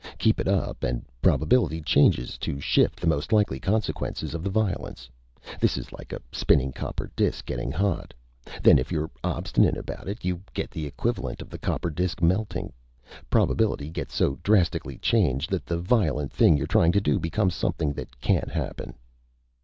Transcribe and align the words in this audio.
Keep 0.17 0.39
it 0.39 0.47
up, 0.47 0.83
and 0.83 1.05
probability 1.21 1.79
changes 1.79 2.35
to 2.39 2.59
shift 2.59 2.99
the 2.99 3.05
most 3.05 3.31
likely 3.31 3.59
consequences 3.59 4.33
of 4.33 4.43
the 4.43 4.49
violence. 4.49 5.07
This 5.59 5.77
is 5.77 5.91
like 5.91 6.11
a 6.11 6.19
spinning 6.31 6.71
copper 6.71 7.11
disk 7.15 7.45
getting 7.45 7.71
hot. 7.71 8.11
Then, 8.63 8.79
if 8.79 8.91
you're 8.91 9.11
obstinate 9.23 9.77
about 9.77 10.07
it, 10.09 10.25
you 10.25 10.41
get 10.55 10.71
the 10.71 10.87
equivalent 10.87 11.39
of 11.39 11.51
the 11.51 11.59
copper 11.59 11.91
disk 11.91 12.19
melting. 12.19 12.73
Probability 13.29 13.91
gets 13.91 14.15
so 14.15 14.39
drastically 14.41 14.97
changed 14.97 15.51
that 15.51 15.67
the 15.67 15.77
violent 15.77 16.33
thing 16.33 16.57
you're 16.57 16.65
trying 16.65 16.93
to 16.93 16.99
do 16.99 17.19
becomes 17.19 17.53
something 17.53 17.93
that 17.93 18.19
can't 18.21 18.49
happen. 18.49 18.95